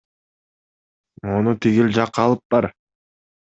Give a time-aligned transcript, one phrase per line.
[1.31, 2.73] Муну тигил жакка алып бар!